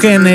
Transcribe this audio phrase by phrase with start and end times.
[0.00, 0.26] busquen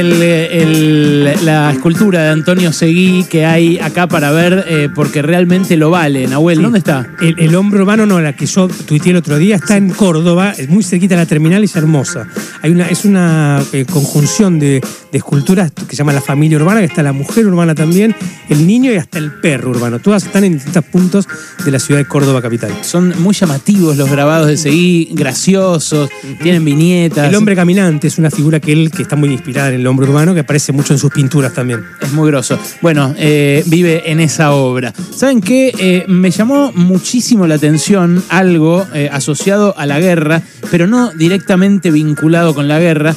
[1.43, 6.27] la escultura de Antonio Seguí que hay acá para ver, eh, porque realmente lo vale.
[6.27, 7.07] Nahuel, ¿dónde está?
[7.21, 10.69] El, hombre urbano, no, la que yo tuiteé el otro día, está en Córdoba, es
[10.69, 12.27] muy cerquita de la terminal y es hermosa.
[12.61, 14.81] Hay una, es una eh, conjunción de,
[15.11, 18.15] esculturas que se llama la familia urbana, que está la mujer urbana también,
[18.49, 19.99] el niño y hasta el perro urbano.
[19.99, 21.27] Todas están en distintos puntos
[21.63, 22.71] de la ciudad de Córdoba capital.
[22.81, 26.09] Son muy llamativos los grabados de Seguí, graciosos,
[26.41, 27.29] tienen viñetas.
[27.29, 30.07] El hombre caminante es una figura que él que está muy inspirada en el hombre
[30.07, 31.85] urbano, que aparece mucho en sus pinturas también.
[32.01, 32.59] Es muy grosso.
[32.81, 34.93] Bueno, eh, vive en esa obra.
[35.15, 35.73] ¿Saben qué?
[35.77, 41.91] Eh, me llamó muchísimo la atención algo eh, asociado a la guerra, pero no directamente
[41.91, 43.15] vinculado con la guerra,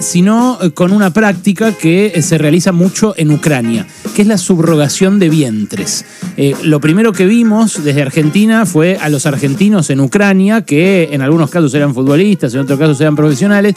[0.00, 5.28] sino con una práctica que se realiza mucho en Ucrania, que es la subrogación de
[5.28, 6.04] vientres.
[6.62, 11.50] lo primero que vimos desde Argentina fue a los argentinos en Ucrania, que en algunos
[11.50, 13.74] casos eran futbolistas, en otros casos eran profesionales,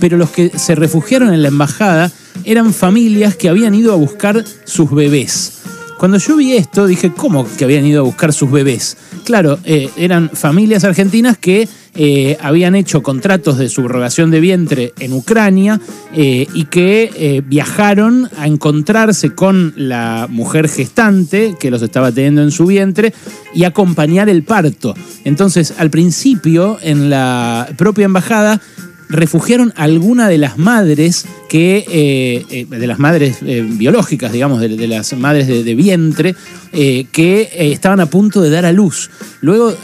[0.00, 2.10] pero los que se refugiaron en la embajada
[2.44, 5.54] eran familias que habían ido a buscar sus bebés.
[5.98, 8.96] Cuando yo vi esto, dije, ¿cómo que habían ido a buscar sus bebés?
[9.24, 15.12] Claro, eh, eran familias argentinas que eh, habían hecho contratos de subrogación de vientre en
[15.12, 15.80] Ucrania
[16.14, 22.52] eh, y que viajaron a encontrarse con la mujer gestante que los estaba teniendo en
[22.52, 23.12] su vientre
[23.52, 24.94] y acompañar el parto.
[25.24, 28.60] Entonces, al principio, en la propia embajada,
[29.08, 34.68] refugiaron alguna de las madres que, eh, eh, de las madres eh, biológicas, digamos, de,
[34.86, 36.34] las madres de, vientre,
[36.70, 39.10] que estaban a punto de dar a luz.
[39.40, 39.74] Luego,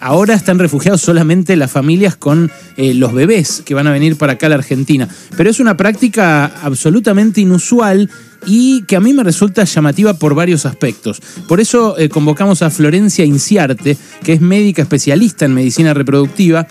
[0.00, 4.46] ahora están refugiados solamente las familias con los bebés que van a venir para acá
[4.46, 5.08] a la Argentina.
[5.36, 8.10] Pero es una práctica absolutamente inusual
[8.46, 11.22] y que a mí me resulta llamativa por varios aspectos.
[11.48, 16.66] Por eso convocamos a Florencia Inciarte, que es médica especialista en medicina reproductiva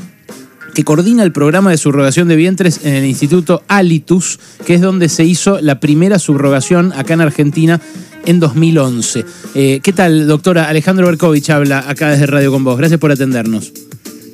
[0.73, 5.09] que coordina el programa de subrogación de vientres en el Instituto Alitus, que es donde
[5.09, 7.79] se hizo la primera subrogación acá en Argentina
[8.25, 9.25] en 2011.
[9.55, 10.69] Eh, ¿Qué tal, doctora?
[10.69, 12.77] Alejandro Berkovich habla acá desde Radio con Vos.
[12.77, 13.71] Gracias por atendernos.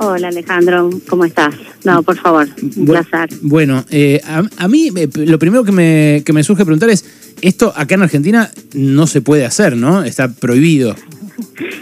[0.02, 1.54] Hola Alejandro, ¿cómo estás?
[1.84, 2.48] No, por favor,
[2.78, 3.30] un placer.
[3.42, 7.04] Bueno, eh, a, mí eh, lo primero que me, que me surge preguntar es,
[7.42, 10.04] esto acá en Argentina no se puede hacer, ¿no?
[10.04, 10.96] Está prohibido.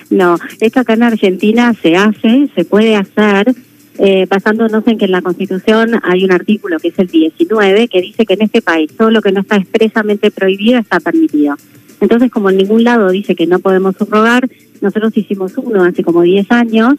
[0.10, 3.54] No, esto acá en Argentina se hace, se puede hacer,
[4.00, 8.02] eh, basándonos en que en la Constitución hay un artículo que es el 19 que
[8.02, 11.56] dice que en este país todo lo que no está expresamente prohibido está permitido.
[12.00, 14.48] Entonces, como en ningún lado dice que no podemos subrogar,
[14.82, 16.96] nosotros hicimos uno hace como 10 años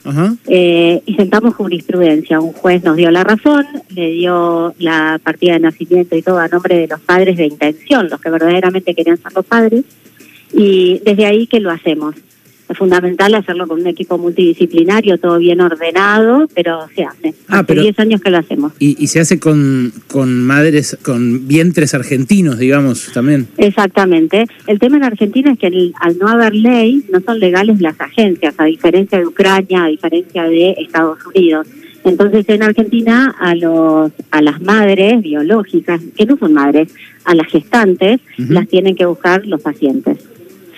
[0.48, 2.40] eh, y sentamos jurisprudencia.
[2.40, 6.48] Un juez nos dio la razón, le dio la partida de nacimiento y todo a
[6.48, 9.84] nombre de los padres de intención, los que verdaderamente querían ser los padres,
[10.52, 12.16] y desde ahí que lo hacemos
[12.68, 17.34] es fundamental hacerlo con un equipo multidisciplinario, todo bien ordenado, pero se hace.
[17.48, 18.72] Ah, hace 10 años que lo hacemos.
[18.78, 23.48] Y, se hace con, con madres, con vientres argentinos, digamos, también.
[23.56, 24.44] Exactamente.
[24.66, 28.54] El tema en Argentina es que al no haber ley, no son legales las agencias,
[28.58, 31.66] a diferencia de Ucrania, a diferencia de Estados Unidos.
[32.04, 37.48] Entonces en Argentina a los a las madres biológicas, que no son madres, a las
[37.48, 40.18] gestantes, las tienen que buscar los pacientes.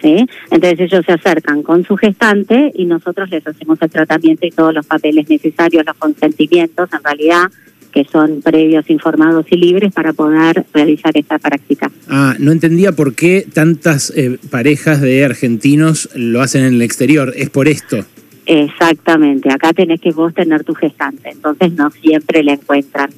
[0.03, 0.27] ¿Sí?
[0.51, 4.75] Entonces ellos se acercan con su gestante y nosotros les hacemos el tratamiento y todos
[4.75, 7.51] los papeles necesarios, los consentimientos, en realidad,
[7.93, 11.91] que son previos, informados y libres para poder realizar esta práctica.
[12.09, 17.33] Ah, no entendía por qué tantas eh, parejas de argentinos lo hacen en el exterior.
[17.37, 18.05] ¿Es por esto?
[18.47, 19.53] Exactamente.
[19.53, 21.31] Acá tenés que vos tener tu gestante.
[21.31, 23.11] Entonces no siempre la encuentran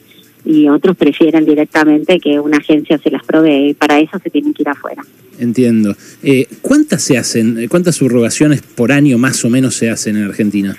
[0.44, 4.54] y otros prefieren directamente que una agencia se las provee y para eso se tienen
[4.54, 5.02] que ir afuera.
[5.38, 5.94] Entiendo.
[6.22, 10.76] Eh, ¿Cuántas se hacen, cuántas subrogaciones por año más o menos se hacen en Argentina?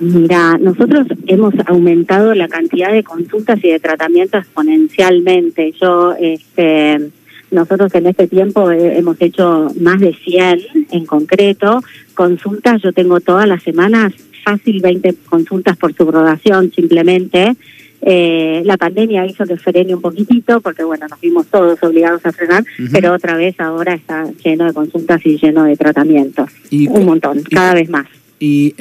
[0.00, 5.74] Mira, nosotros hemos aumentado la cantidad de consultas y de tratamientos exponencialmente.
[5.80, 7.10] Yo, este,
[7.50, 10.60] nosotros en este tiempo hemos hecho más de 100
[10.92, 11.82] en concreto.
[12.14, 14.12] Consultas, yo tengo todas las semanas
[14.44, 17.56] fácil 20 consultas por subrogación simplemente.
[18.02, 22.32] Eh, la pandemia hizo que frene un poquitito, porque bueno, nos vimos todos obligados a
[22.32, 26.50] frenar, pero otra vez ahora está lleno de consultas y lleno de tratamientos.
[26.70, 28.06] un montón, cada vez más.
[28.40, 28.74] ¿Y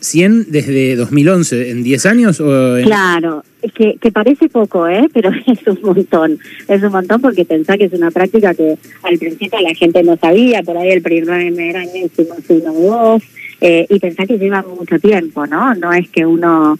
[0.00, 2.40] 100 eh, desde 2011, en 10 años?
[2.40, 5.08] O Claro, es que, que parece poco, ¿eh?
[5.12, 6.38] pero es un montón.
[6.68, 10.16] Es un montón porque pensá que es una práctica que al principio la gente no
[10.16, 13.22] sabía, por ahí el primer año hicimos uno o dos,
[13.60, 15.74] eh, y pensá que lleva mucho tiempo, ¿no?
[15.74, 16.78] No es que uno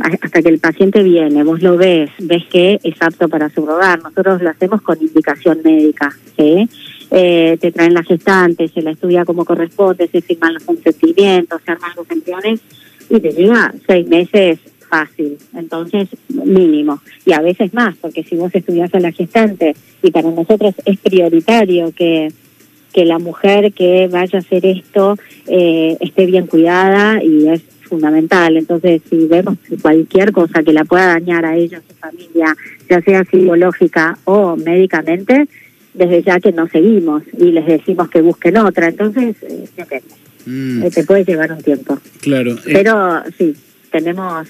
[0.00, 4.02] hasta que el paciente viene, vos lo ves, ves que es apto para subrogar.
[4.02, 6.68] Nosotros lo hacemos con indicación médica, ¿sí?
[7.10, 11.72] Eh, te traen la gestante, se la estudia como corresponde, se firman los consentimientos, se
[11.72, 12.60] arman los embriones
[13.08, 14.58] y te llega seis meses
[14.88, 20.10] fácil, entonces mínimo, y a veces más, porque si vos estudias a la gestante y
[20.10, 22.32] para nosotros es prioritario que,
[22.92, 25.16] que la mujer que vaya a hacer esto
[25.46, 28.56] eh, esté bien cuidada y es fundamental.
[28.56, 32.56] Entonces, si vemos cualquier cosa que la pueda dañar a ella, a su familia,
[32.88, 35.46] ya sea psicológica o médicamente,
[35.92, 38.88] desde ya que no seguimos y les decimos que busquen otra.
[38.88, 40.00] Entonces, eh,
[40.46, 40.84] mm.
[40.84, 41.98] Eh, te puede llevar un tiempo.
[42.22, 42.52] Claro.
[42.52, 42.72] Eh.
[42.72, 43.54] Pero sí,
[43.90, 44.48] tenemos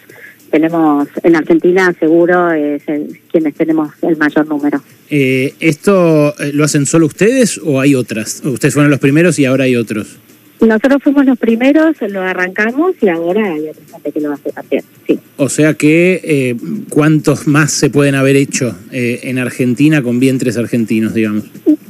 [0.51, 2.83] tenemos en Argentina seguro es
[3.31, 4.83] quienes tenemos el mayor número.
[5.09, 8.43] ¿Esto lo hacen solo ustedes o hay otras?
[8.45, 10.19] Ustedes fueron los primeros y ahora hay otros.
[10.61, 14.85] Nosotros fuimos los primeros, lo arrancamos y ahora hay otra gente que lo hace también,
[15.07, 15.19] sí.
[15.39, 16.57] O sea que, eh,
[16.91, 21.45] ¿cuántos más se pueden haber hecho eh, en Argentina con vientres argentinos, digamos?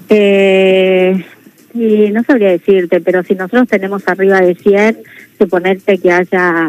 [0.08, 1.24] Eh,
[1.74, 4.98] y no sabría decirte, pero si nosotros tenemos arriba de 100,
[5.38, 6.68] suponerte que haya,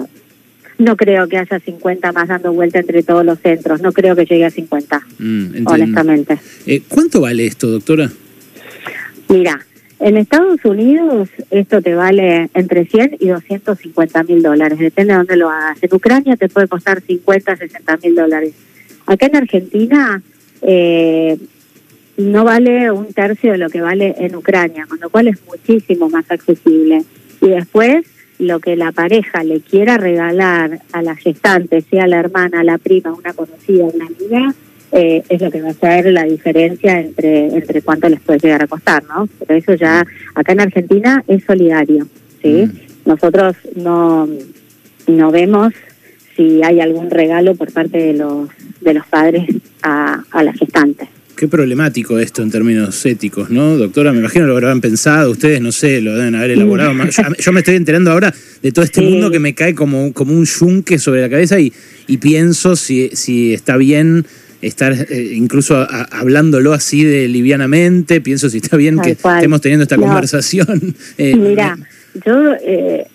[0.78, 4.26] no creo que haya 50 más dando vuelta entre todos los centros, no creo que
[4.26, 6.40] llegue a 50, mm, honestamente.
[6.66, 8.12] Eh, ¿Cuánto vale esto, doctora?
[9.30, 9.66] Mira,
[10.02, 15.38] en Estados Unidos esto te vale entre 100 y 250 mil dólares, depende de dónde
[15.38, 15.78] lo hagas.
[15.82, 18.54] En Ucrania te puede costar 50, 60 mil dólares.
[19.06, 20.22] Acá en Argentina
[20.62, 21.38] eh,
[22.18, 26.10] no vale un tercio de lo que vale en Ucrania, con lo cual es muchísimo
[26.10, 27.04] más accesible.
[27.40, 28.06] Y después
[28.40, 33.14] lo que la pareja le quiera regalar a la gestante, sea la hermana, la prima,
[33.14, 34.56] una conocida, una amiga,
[34.92, 38.64] eh, es lo que va a ser la diferencia entre, entre cuánto les puede llegar
[38.64, 39.28] a costar, ¿no?
[39.40, 40.06] Pero eso ya,
[40.36, 42.08] acá en Argentina es solidario,
[42.42, 42.66] ¿sí?
[42.66, 43.10] Mm.
[43.10, 44.28] Nosotros no,
[45.08, 45.74] no vemos
[46.36, 48.50] si hay algún regalo por parte de los,
[48.82, 49.48] de los padres
[49.82, 51.08] a, a la gestante.
[51.36, 54.14] Qué problemático esto en términos éticos, ¿no, doctora?
[54.14, 56.94] Me imagino lo habrán pensado ustedes, no sé, lo deben haber elaborado.
[57.40, 60.46] Yo, me estoy enterando ahora de todo este mundo que me cae como, como un
[60.46, 61.74] yunque sobre la cabeza y,
[62.06, 64.24] y pienso si, si está bien
[64.62, 68.22] estar eh, incluso hablándolo así de livianamente.
[68.22, 70.96] Pienso si está bien que estemos teniendo esta conversación.
[71.18, 71.78] Eh, Mira,
[72.26, 73.06] yo eh,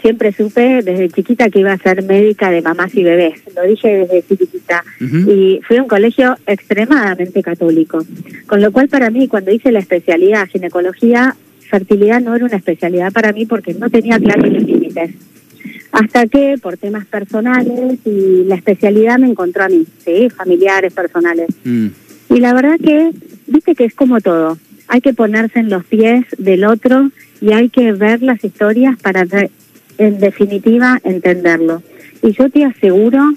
[0.00, 3.40] siempre supe desde chiquita que iba a ser médica de mamás y bebés.
[3.54, 4.84] Lo dije desde chiquitita.
[5.00, 8.04] Y fui a un colegio extremadamente católico.
[8.46, 11.36] Con lo cual, para mí, cuando hice la especialidad ginecología,
[11.68, 15.10] fertilidad no era una especialidad para mí porque no tenía claros límites
[15.92, 20.30] hasta que por temas personales y la especialidad me encontró a mí, ¿sí?
[20.30, 21.48] familiares, personales.
[21.64, 21.88] Mm.
[22.30, 23.10] Y la verdad que,
[23.46, 24.58] viste que es como todo,
[24.88, 27.10] hay que ponerse en los pies del otro
[27.40, 29.26] y hay que ver las historias para,
[29.98, 31.82] en definitiva, entenderlo.
[32.22, 33.34] Y yo te aseguro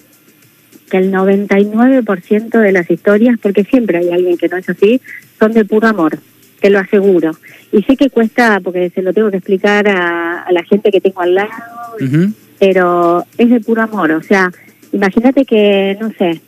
[0.89, 5.01] que el 99% de las historias, porque siempre hay alguien que no es así,
[5.39, 6.19] son de puro amor,
[6.61, 7.31] te lo aseguro.
[7.71, 11.21] Y sé que cuesta, porque se lo tengo que explicar a, la gente que tengo
[11.21, 11.49] al lado,
[12.59, 14.11] pero es de puro amor.
[14.11, 14.51] O sea,
[14.91, 16.41] imagínate que, no sé,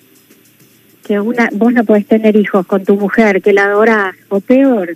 [1.06, 4.96] que una vos no podés tener hijos con tu mujer, que la adorás, o peor,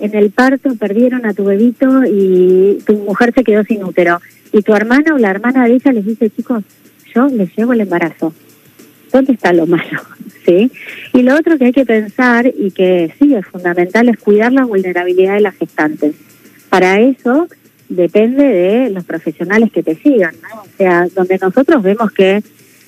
[0.00, 4.20] en el parto perdieron a tu bebito y tu mujer se quedó sin útero.
[4.52, 6.64] Y tu hermana o la hermana de ella les dice, chicos,
[7.14, 8.34] yo les llevo el embarazo.
[9.12, 10.00] ¿Dónde está lo malo?
[10.44, 10.72] ¿Sí?
[11.12, 14.64] Y lo otro que hay que pensar y que sí es fundamental es cuidar la
[14.64, 16.16] vulnerabilidad de las gestantes.
[16.68, 17.46] Para eso
[17.96, 20.62] depende de los profesionales que te sigan, ¿no?
[20.62, 22.42] O sea, donde nosotros vemos que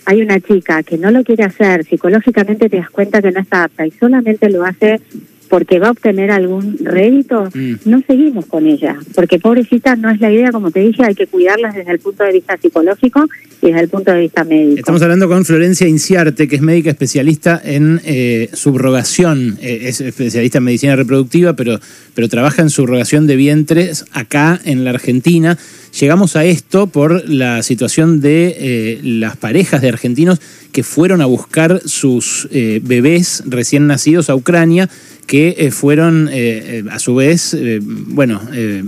[0.07, 3.65] hay una chica que no lo quiere hacer, psicológicamente te das cuenta que no está
[3.65, 5.01] apta y solamente lo hace
[5.49, 7.75] porque va a obtener algún rédito, mm.
[7.85, 11.27] no seguimos con ella, porque pobrecita no es la idea, como te dije, hay que
[11.27, 13.27] cuidarlas desde el punto de vista psicológico
[13.63, 14.79] y desde el punto de vista médico.
[14.79, 20.59] Estamos hablando con Florencia Inciarte, que es médica especialista en eh, subrogación, eh, es especialista
[20.59, 21.79] en medicina reproductiva, pero,
[22.15, 25.59] pero trabaja en subrogación de vientres acá en la Argentina.
[25.99, 30.41] Llegamos a esto por la situación de eh, las parejas de argentinos
[30.73, 34.89] que fueron a buscar sus bebés recién nacidos a Ucrania
[35.27, 38.41] que eh, fueron eh, eh, a su vez, bueno,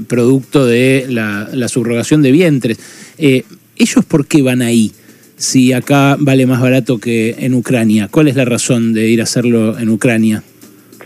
[0.08, 2.78] producto de la, subrogación de vientres.
[3.18, 4.92] ¿Ellos por qué van ahí?
[5.36, 8.08] Si acá vale más barato que en Ucrania.
[8.10, 10.42] ¿Cuál es la razón de ir a hacerlo en Ucrania?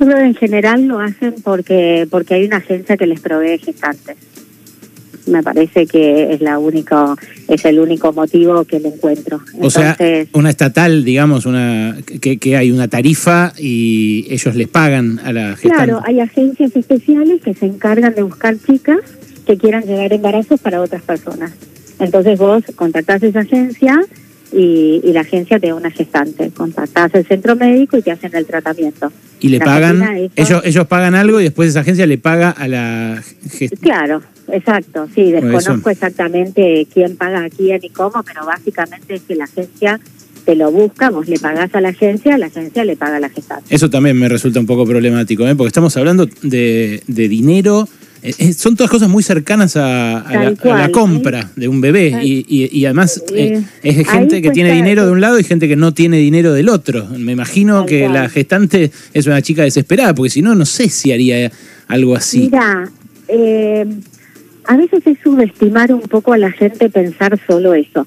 [0.00, 4.16] En general lo hacen porque porque hay una agencia que les provee gestantes
[5.26, 7.16] me parece que es la único
[7.48, 9.40] es el único motivo que le encuentro.
[9.60, 9.96] o sea,
[10.32, 15.56] una estatal, digamos, una que, que, hay una tarifa y ellos les pagan a la
[15.56, 15.76] gestante.
[15.76, 18.98] Claro, hay agencias especiales que se encargan de buscar chicas
[19.46, 21.52] que quieran llegar embarazos para otras personas.
[21.98, 24.00] Entonces vos contactás a esa agencia
[24.52, 26.50] y, y la agencia te da una gestante.
[26.50, 29.12] Contactás el centro médico y te hacen el tratamiento.
[29.40, 32.68] Y le pagan, eso- ellos, ellos pagan algo y después esa agencia le paga a
[32.68, 39.14] la gest- Claro, exacto, sí, desconozco exactamente quién paga a quién y cómo, pero básicamente
[39.14, 39.98] es que la agencia
[40.44, 43.28] te lo busca, vos le pagás a la agencia, la agencia le paga a la
[43.28, 43.74] gestante.
[43.74, 45.54] Eso también me resulta un poco problemático, ¿eh?
[45.54, 47.88] porque estamos hablando de, de dinero.
[48.22, 51.50] Eh, eh, son todas cosas muy cercanas a, a la, Tal a la cual, compra
[51.56, 52.18] de un bebé.
[52.22, 55.44] Y, y- y además eh, Eh, es gente que tiene dinero de un lado y
[55.44, 57.06] gente que no tiene dinero del otro.
[57.18, 58.12] Me imagino Tal que cual.
[58.14, 61.50] la gestante es una chica desesperada, porque si no, no sé si haría
[61.88, 62.40] algo así.
[62.40, 62.90] Mira,
[63.28, 63.86] eh,
[64.66, 68.06] a veces es subestimar un poco a la gente pensar solo eso,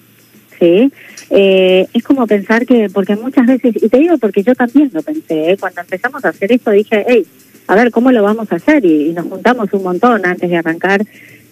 [0.59, 0.91] ¿sí?
[1.29, 5.01] Eh, es como pensar que, porque muchas veces, y te digo porque yo también lo
[5.01, 5.57] pensé, ¿eh?
[5.59, 7.25] cuando empezamos a hacer esto dije, hey,
[7.67, 8.85] a ver, ¿cómo lo vamos a hacer?
[8.85, 11.05] Y, nos juntamos un montón antes de arrancar,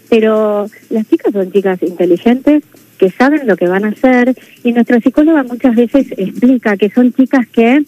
[0.09, 2.63] pero las chicas son chicas inteligentes
[2.97, 7.11] que saben lo que van a hacer y nuestra psicóloga muchas veces explica que son
[7.13, 7.83] chicas que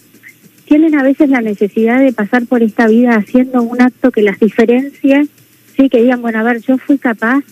[0.66, 4.40] tienen a veces la necesidad de pasar por esta vida haciendo un acto que las
[4.40, 5.28] diferencie,
[5.76, 7.44] sí, que digan, bueno, a ver, yo fui capaz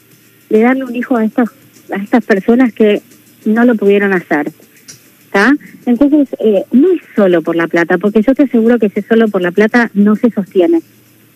[0.50, 1.50] de darle un hijo a estos,
[1.92, 3.02] a estas personas que
[3.46, 4.52] no lo pudieron hacer.
[5.34, 5.56] ¿Está?
[5.86, 9.30] Entonces, eh, no es solo por la plata, porque yo te aseguro que ese solo
[9.30, 10.82] por la plata no se sostiene.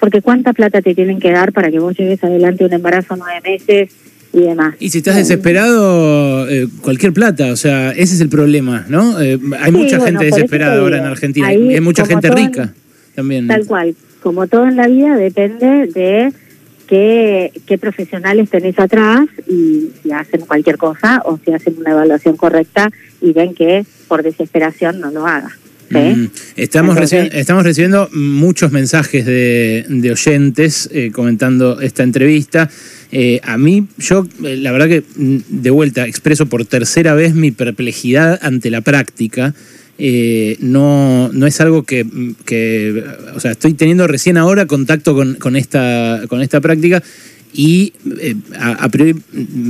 [0.02, 3.40] Porque cuánta plata te tienen que dar para que vos lleves adelante un embarazo nueve
[3.42, 3.90] meses
[4.34, 4.75] y demás.
[4.82, 9.22] Y si estás Eh, desesperado, eh, cualquier plata, o sea, ese es el problema, ¿no?
[9.22, 12.36] Eh, hay Sí, mucha bueno, gente desesperada ahora en Argentina, ahí, hay mucha gente en-
[12.36, 12.74] rica
[13.16, 13.48] también.
[13.48, 13.96] Tal cual.
[14.22, 16.34] Como todo en la vida depende de
[16.88, 22.38] qué, qué profesionales tenés atrás y si hacen cualquier cosa o si hacen una evaluación
[22.38, 22.89] correcta
[23.22, 25.50] y ven que por desesperación no lo haga.
[25.89, 25.98] ¿sí?
[25.98, 32.70] Mm, Estamos, Entonces- recibi- estamos recibiendo muchos mensajes de, de oyentes eh, comentando esta entrevista.
[33.12, 37.36] Eh, a mí, yo, eh, la verdad que mm, de vuelta expreso por tercera vez
[37.36, 39.54] mi perplejidad ante la práctica.
[39.98, 42.06] Eh, no, no es algo que,
[42.46, 47.02] que, o sea, estoy teniendo recién ahora contacto con, con esta, con esta práctica
[47.57, 49.15] y eh, a, a priori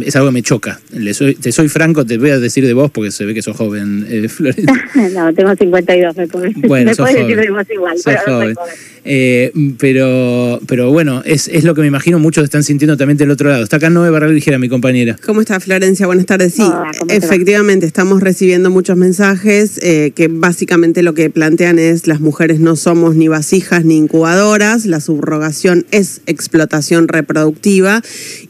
[0.06, 0.80] es algo que me choca.
[0.92, 3.42] Le soy- te soy franco, te voy a decir de vos porque se ve que
[3.44, 4.74] sos joven, eh, Florencia.
[5.14, 7.28] no, tengo 52, me puedes, Bueno, me sos puedes joven.
[7.38, 8.56] decir de vos igual, Sos pero no soy joven.
[8.56, 8.74] joven.
[9.08, 13.30] Eh, pero, pero bueno, es, es lo que me imagino muchos están sintiendo también del
[13.30, 13.64] otro lado.
[13.64, 15.16] Está acá Noé Barral Ligera, mi compañera.
[15.24, 16.08] ¿Cómo está Florencia?
[16.08, 16.56] Buenas tardes.
[16.56, 16.64] Sí,
[17.10, 22.76] efectivamente, estamos recibiendo muchos mensajes eh, que básicamente lo que plantean es las mujeres no
[22.76, 27.75] somos ni vasijas ni incubadoras, la subrogación es explotación reproductiva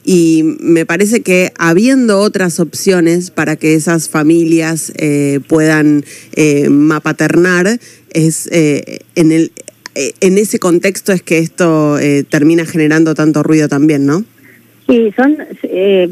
[0.03, 6.03] y me parece que habiendo otras opciones para que esas familias eh, puedan
[6.35, 7.79] eh, mapaternar,
[8.11, 9.51] es eh, en el
[9.95, 14.25] eh, en ese contexto es que esto eh, termina generando tanto ruido también, ¿no?
[14.87, 16.09] Sí, son, eh,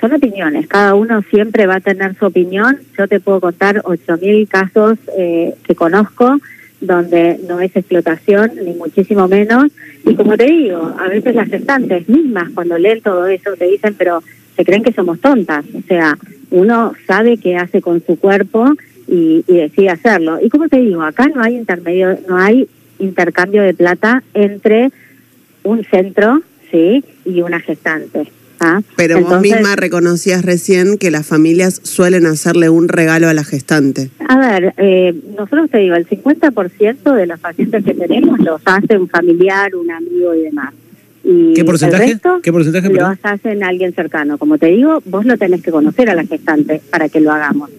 [0.00, 0.68] son opiniones.
[0.68, 2.78] Cada uno siempre va a tener su opinión.
[2.96, 6.38] Yo te puedo contar 8.000 casos eh, que conozco
[6.86, 9.72] donde no es explotación, ni muchísimo menos.
[10.04, 13.94] Y como te digo, a veces las gestantes mismas, cuando leen todo eso, te dicen,
[13.96, 14.22] pero
[14.56, 15.64] se creen que somos tontas.
[15.74, 16.16] O sea,
[16.50, 18.74] uno sabe qué hace con su cuerpo
[19.06, 20.38] y, decide hacerlo.
[20.40, 24.90] Y como te digo, acá no hay intermedio, no hay intercambio de plata entre
[25.62, 28.26] un centro, sí, y una gestante.
[28.60, 28.80] ¿Ah?
[28.96, 34.10] Pero vos misma reconocías recién que las familias suelen hacerle un regalo a la gestante.
[34.28, 38.98] A ver, eh, nosotros te digo, el 50% de los pacientes que tenemos los hace
[38.98, 40.72] un familiar, un amigo y demás.
[41.24, 42.04] Y ¿Qué porcentaje?
[42.04, 43.18] El resto ¿Qué porcentaje, Los perdón?
[43.22, 44.36] hacen alguien cercano.
[44.36, 47.70] Como te digo, vos lo tenés que conocer a la gestante para que lo hagamos.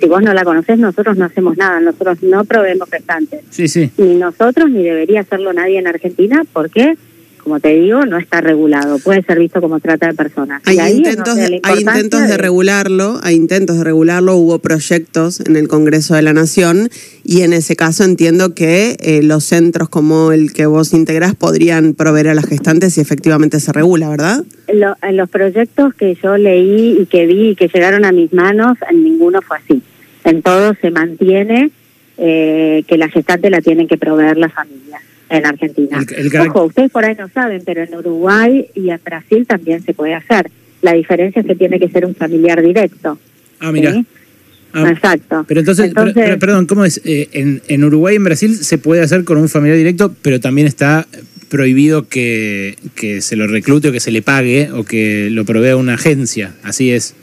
[0.00, 1.80] Si vos no la conocés, nosotros no hacemos nada.
[1.80, 3.40] Nosotros no proveemos gestantes.
[3.50, 3.90] Sí, sí.
[3.98, 6.96] Ni nosotros, ni debería hacerlo nadie en Argentina, porque,
[7.42, 8.98] como te digo, no está regulado.
[8.98, 10.62] Puede ser visto como trata de personas.
[10.66, 15.40] Hay ahí intentos, la hay intentos de de- regularlo, hay intentos de regularlo, hubo proyectos
[15.40, 16.88] en el Congreso de la Nación
[17.24, 21.94] y en ese caso entiendo que eh, los centros como el que vos integrás podrían
[21.94, 24.44] proveer a las gestantes si efectivamente se regula, ¿verdad?
[24.72, 28.32] Lo- en los proyectos que yo leí y que vi y que llegaron a mis
[28.32, 29.82] manos, en ninguno fue así.
[30.24, 31.70] En todos se mantiene
[32.18, 35.02] eh, que la gestante la tienen que proveer las familias
[35.38, 35.98] en Argentina.
[35.98, 39.46] El- el carac- Ojo, ustedes por ahí no saben, pero en Uruguay y en Brasil
[39.46, 40.50] también se puede hacer.
[40.82, 43.18] La diferencia es que tiene que ser un familiar directo.
[43.60, 43.92] Ah, mira.
[43.92, 44.04] ¿sí?
[44.74, 45.44] Ah, Exacto.
[45.46, 47.00] pero entonces, pero- Entonces- pero- perdón, ¿cómo es?
[47.04, 50.40] Eh, en, en Uruguay y en Brasil se puede hacer con un familiar directo, pero
[50.40, 51.06] también está
[51.50, 55.76] prohibido que, que se lo reclute o que se le pague o que lo provea
[55.76, 56.54] una agencia.
[56.62, 57.14] Así es.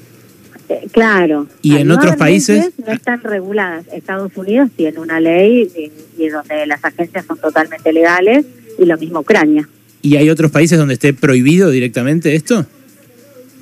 [0.70, 1.48] Eh, claro.
[1.62, 2.72] ¿Y en otros países?
[2.86, 3.86] No están reguladas.
[3.92, 8.46] Estados Unidos tiene una ley y, y donde las agencias son totalmente legales
[8.78, 9.68] y lo mismo Ucrania.
[10.02, 12.66] ¿Y hay otros países donde esté prohibido directamente esto?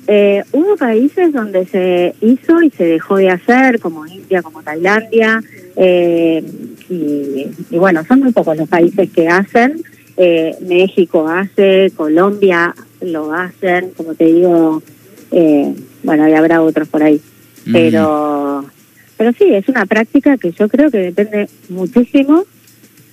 [0.06, 5.42] Eh, hubo países donde se hizo y se dejó de hacer, como India, como Tailandia.
[5.76, 6.42] Eh,
[6.88, 9.82] y, y bueno, son muy pocos los países que hacen.
[10.16, 14.82] Eh, México hace, Colombia lo hacen, como te digo,
[15.30, 17.20] eh, bueno, y habrá otros por ahí.
[17.70, 18.64] Pero,
[19.16, 22.44] pero sí, es una práctica que yo creo que depende muchísimo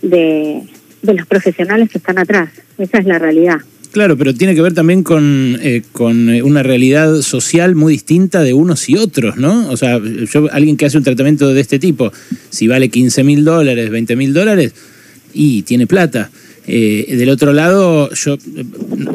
[0.02, 0.64] de,
[1.02, 2.50] de los profesionales que están atrás.
[2.78, 3.58] Esa es la realidad.
[3.96, 8.44] Claro, pero tiene que ver también con, eh, con eh, una realidad social muy distinta
[8.44, 9.70] de unos y otros, ¿no?
[9.70, 12.12] O sea, yo, alguien que hace un tratamiento de este tipo,
[12.50, 14.74] si vale 15 mil dólares, 20 mil dólares,
[15.34, 16.30] y tiene plata.
[16.68, 18.38] Eh, del otro lado, yo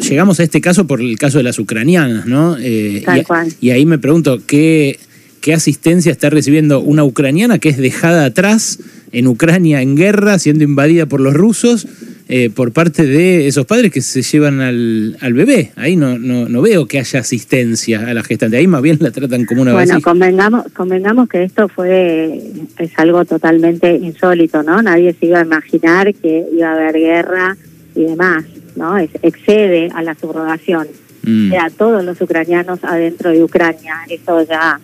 [0.09, 2.57] llegamos a este caso por el caso de las ucranianas, ¿no?
[2.59, 3.53] Eh, Tal y, cual.
[3.61, 4.99] y ahí me pregunto, ¿qué,
[5.41, 8.79] ¿qué asistencia está recibiendo una ucraniana que es dejada atrás
[9.13, 11.87] en Ucrania en guerra, siendo invadida por los rusos,
[12.33, 15.73] eh, por parte de esos padres que se llevan al, al bebé?
[15.75, 19.11] Ahí no, no, no veo que haya asistencia a la gestante, ahí más bien la
[19.11, 20.11] tratan como una Bueno, vasija.
[20.11, 22.41] convengamos, convengamos que esto fue
[22.79, 24.81] es algo totalmente insólito, ¿no?
[24.81, 27.57] Nadie se iba a imaginar que iba a haber guerra
[27.97, 28.45] y demás,
[28.77, 28.97] ¿no?
[28.97, 30.87] Es, excede a la subrogación.
[31.23, 31.51] Mm.
[31.51, 34.79] Sea, todos los ucranianos adentro de Ucrania, eso ya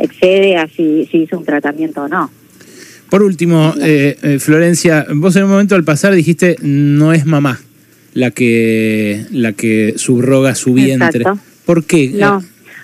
[0.00, 2.30] excede a si, si hizo un tratamiento o no.
[3.14, 7.60] Por último, eh, eh, Florencia, vos en un momento al pasar dijiste no es mamá
[8.12, 11.20] la que la que subroga su vientre.
[11.20, 11.38] Exacto.
[11.64, 12.08] ¿Por qué?
[12.08, 12.42] No,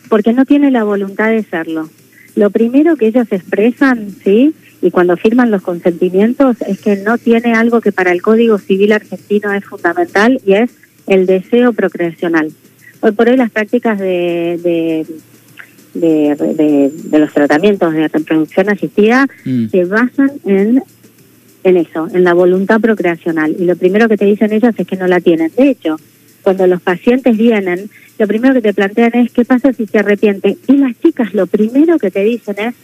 [0.09, 1.91] porque no tiene la voluntad de serlo.
[2.37, 4.55] Lo primero que ellos expresan, ¿sí?
[4.81, 8.93] Y cuando firman los consentimientos es que no tiene algo que para el Código Civil
[8.93, 10.71] argentino es fundamental y es
[11.09, 12.53] el deseo procreacional.
[13.01, 15.07] Hoy por hoy las prácticas de, de,
[15.95, 19.69] de, de- de los tratamientos de reproducción asistida Mm.
[19.69, 20.83] se basan en,
[21.65, 23.55] en eso, en la voluntad procreacional.
[23.59, 25.51] Y lo primero que te dicen ellas es que no la tienen.
[25.57, 25.97] De hecho,
[26.43, 30.57] cuando los pacientes vienen, lo primero que te plantean es qué pasa si se arrepienten.
[30.69, 32.75] Y las chicas lo primero que te dicen es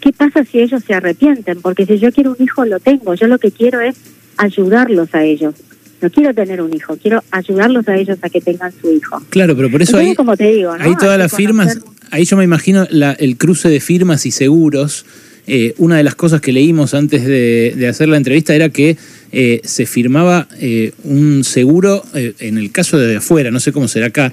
[0.00, 3.14] qué pasa si ellos se arrepienten, porque si yo quiero un hijo lo tengo.
[3.14, 3.96] Yo lo que quiero es
[4.36, 5.54] ayudarlos a ellos.
[6.00, 9.20] No quiero tener un hijo, quiero ayudarlos a ellos a que tengan su hijo.
[9.30, 10.84] Claro, pero por eso Entonces, ahí, como te digo, ¿no?
[10.84, 15.04] ahí todas las firmas, ahí yo me imagino el cruce de firmas y seguros.
[15.50, 18.98] Eh, una de las cosas que leímos antes de, hacer la entrevista era que
[19.32, 23.88] eh, se firmaba eh, un seguro, eh, en el caso de afuera, no sé cómo
[23.88, 24.32] será acá,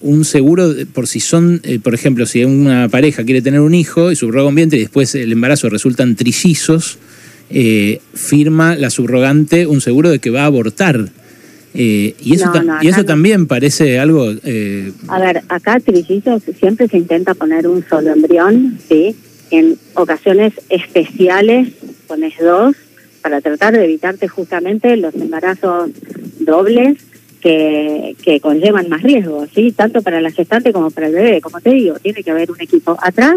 [0.00, 4.16] un seguro por si son, por ejemplo, si una pareja quiere tener un hijo y
[4.16, 6.98] subroga un vientre y después el embarazo resultan trillizos,
[8.12, 11.12] firma la subrogante un seguro de que va a abortar.
[11.74, 14.30] Eh, y eso, No, ta- no, y eso también parece algo...
[14.44, 19.16] eh, A ver, acá trillizos siempre se intenta poner un solo embrión, ¿sí?
[19.50, 21.68] En ocasiones especiales
[22.06, 22.76] pones dos
[23.22, 25.90] para tratar de evitarte justamente los embarazos
[26.40, 26.98] dobles
[27.40, 29.72] que, que conllevan más riesgos, ¿sí?
[29.72, 31.40] Tanto para la gestante como para el bebé.
[31.40, 33.36] Como te digo, tiene que haber un equipo atrás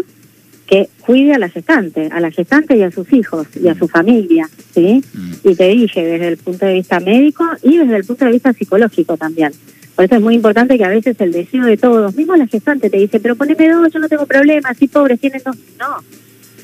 [0.66, 3.86] que cuide a la gestante, a la gestante y a sus hijos y a su
[3.86, 5.02] familia, ¿sí?
[5.44, 8.52] Y te dije desde el punto de vista médico y desde el punto de vista
[8.52, 9.52] psicológico también.
[9.94, 12.90] Por eso es muy importante que a veces el deseo de todos, mismo la gestante
[12.90, 15.56] te dice, pero poneme dos, yo no tengo problema, si pobres tienen dos.
[15.78, 16.02] No,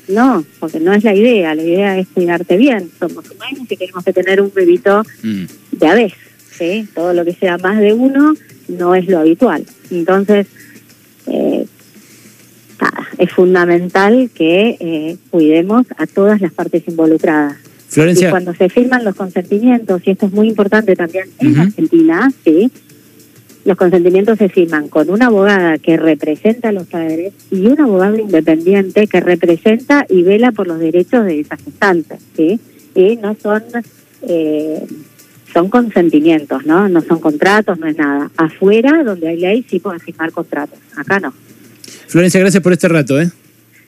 [0.07, 2.91] no, porque no es la idea, la idea es cuidarte bien.
[2.99, 5.45] Somos humanos y tenemos que tener un bebito mm.
[5.71, 6.13] de a vez,
[6.51, 6.87] ¿sí?
[6.93, 8.33] Todo lo que sea más de uno
[8.67, 9.65] no es lo habitual.
[9.89, 10.47] Entonces,
[11.27, 11.65] eh,
[13.17, 17.57] es fundamental que eh, cuidemos a todas las partes involucradas.
[17.89, 21.57] Y Florencia, cuando se firman los consentimientos, y esto es muy importante también en.
[21.57, 22.71] Argentina, sí,
[23.65, 28.17] los consentimientos se firman con una abogada que representa a los padres y un abogado
[28.17, 32.59] independiente que representa y vela por los derechos de esa gestante, sí,
[32.95, 33.63] y no son
[34.23, 34.85] eh,
[35.53, 36.89] son consentimientos, ¿no?
[36.89, 38.31] No son contratos, no es nada.
[38.37, 40.79] Afuera, donde hay ley, sí pueden firmar contratos.
[40.97, 41.31] Acá no.
[42.13, 43.19] Florencia, gracias por este rato.
[43.19, 43.31] ¿eh?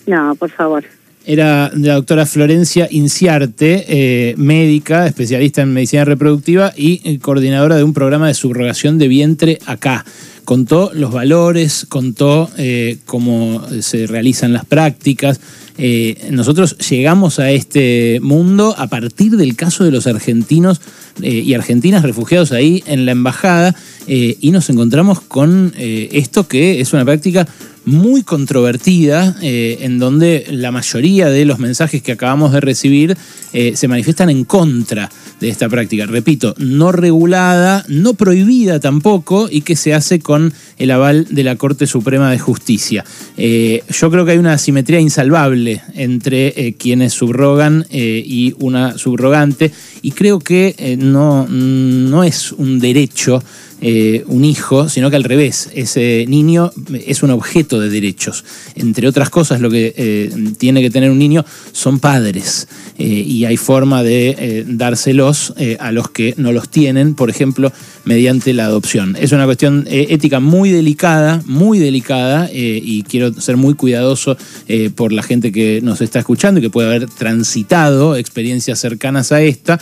[0.08, 0.84] No, por favor.
[1.28, 7.84] Era la doctora Florencia Inciarte, eh, médica, especialista en medicina reproductiva y eh, coordinadora de
[7.84, 10.06] un programa de subrogación de vientre acá.
[10.44, 15.40] Contó los valores, contó eh, cómo se realizan las prácticas.
[15.78, 20.80] Eh, nosotros llegamos a este mundo a partir del caso de los argentinos
[21.22, 23.76] eh, y argentinas refugiados ahí en la embajada
[24.08, 27.46] eh, y nos encontramos con esto que es una práctica
[27.86, 33.16] muy controvertida, eh, en donde la mayoría de los mensajes que acabamos de recibir
[33.54, 36.06] eh, se manifiestan en contra de esta práctica.
[36.06, 41.56] Repito, no regulada, no prohibida tampoco, y que se hace con el aval de la
[41.56, 43.06] Corte Suprema de Justicia.
[43.38, 49.72] Eh, yo creo que hay una asimetría insalvable entre quienes subrogan y una subrogante,
[50.02, 53.44] y creo que no, no es un derecho
[53.82, 56.72] eh, un hijo, sino que al revés, ese niño
[57.06, 58.46] es un objeto de derechos.
[58.76, 63.44] Entre otras cosas, lo que eh, tiene que tener un niño son padres eh, y
[63.44, 67.72] hay forma de dárselos a los que no los tienen, por ejemplo,
[68.06, 69.18] mediante la adopción.
[69.20, 74.38] Es una cuestión ética muy delicada, muy delicada y quiero ser muy cuidadoso
[74.96, 79.42] por la gente que nos está escuchando y que puede haber transitado experiencias cercanas a
[79.42, 79.80] esta,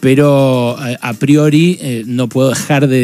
[0.00, 3.00] pero a priori no puedo dejar de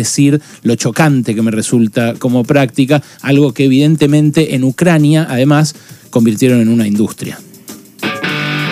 [0.62, 5.74] lo chocante que me resulta como práctica, algo que evidentemente en Ucrania además
[6.10, 7.38] convirtieron en una industria.